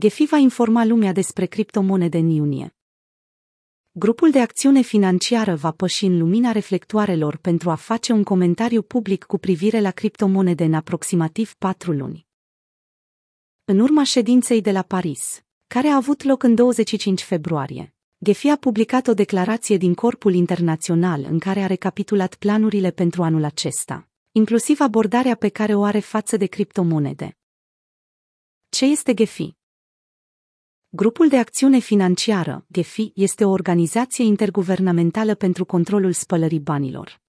[0.00, 2.76] GEFI va informa lumea despre criptomonede în iunie.
[3.92, 9.24] Grupul de acțiune financiară va păși în lumina reflectoarelor pentru a face un comentariu public
[9.24, 12.26] cu privire la criptomonede în aproximativ patru luni.
[13.64, 17.94] În urma ședinței de la Paris, care a avut loc în 25 februarie,
[18.24, 23.44] GEFI a publicat o declarație din Corpul Internațional în care a recapitulat planurile pentru anul
[23.44, 27.38] acesta, inclusiv abordarea pe care o are față de criptomonede.
[28.68, 29.58] Ce este GEFI?
[30.92, 37.20] Grupul de acțiune financiară, GEFI, este o organizație interguvernamentală pentru controlul spălării banilor.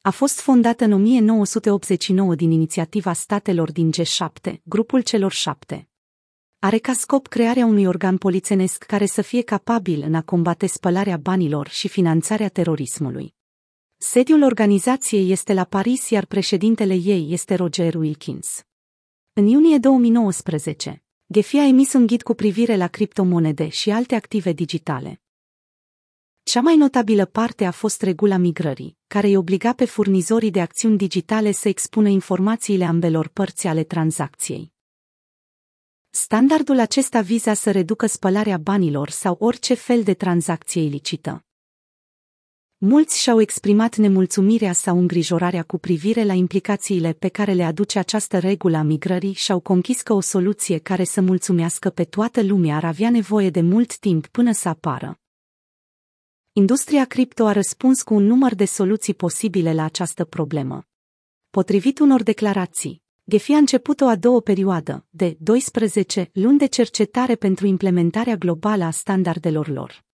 [0.00, 5.88] A fost fondată în 1989 din inițiativa statelor din G7, grupul celor șapte.
[6.58, 11.16] Are ca scop crearea unui organ polițenesc care să fie capabil în a combate spălarea
[11.16, 13.34] banilor și finanțarea terorismului.
[13.96, 18.62] Sediul organizației este la Paris, iar președintele ei este Roger Wilkins.
[19.32, 24.52] În iunie 2019, GEFI a emis un ghid cu privire la criptomonede și alte active
[24.52, 25.20] digitale.
[26.42, 30.96] Cea mai notabilă parte a fost regula migrării, care îi obliga pe furnizorii de acțiuni
[30.96, 34.72] digitale să expună informațiile ambelor părți ale tranzacției.
[36.10, 41.44] Standardul acesta viza să reducă spălarea banilor sau orice fel de tranzacție ilicită.
[42.82, 48.38] Mulți și-au exprimat nemulțumirea sau îngrijorarea cu privire la implicațiile pe care le aduce această
[48.38, 52.76] regulă a migrării și au conchis că o soluție care să mulțumească pe toată lumea
[52.76, 55.20] ar avea nevoie de mult timp până să apară.
[56.52, 60.84] Industria cripto a răspuns cu un număr de soluții posibile la această problemă.
[61.50, 67.34] Potrivit unor declarații, GEFI a început o a doua perioadă, de 12 luni de cercetare
[67.34, 70.08] pentru implementarea globală a standardelor lor.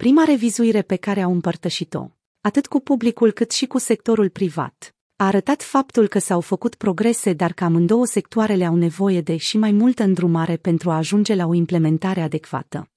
[0.00, 5.26] Prima revizuire pe care au împărtășit-o, atât cu publicul cât și cu sectorul privat, a
[5.26, 9.72] arătat faptul că s-au făcut progrese, dar că amândouă sectoarele au nevoie de și mai
[9.72, 12.90] multă îndrumare pentru a ajunge la o implementare adecvată.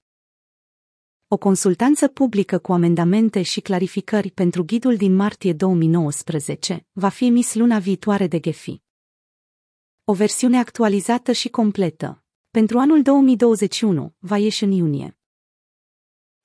[1.28, 7.54] O consultanță publică cu amendamente și clarificări pentru ghidul din martie 2019 va fi emis
[7.54, 8.82] luna viitoare de GEFI.
[10.04, 15.18] O versiune actualizată și completă pentru anul 2021 va ieși în iunie.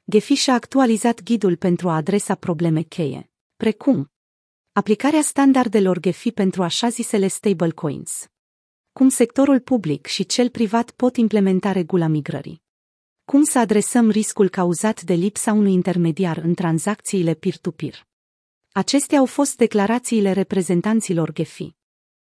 [0.09, 4.11] GEFI și-a actualizat ghidul pentru a adresa probleme cheie, precum
[4.71, 8.27] aplicarea standardelor GEFI pentru așa zisele stablecoins,
[8.91, 12.61] cum sectorul public și cel privat pot implementa regula migrării,
[13.25, 18.07] cum să adresăm riscul cauzat de lipsa unui intermediar în tranzacțiile peer-to-peer.
[18.71, 21.78] Acestea au fost declarațiile reprezentanților GEFI.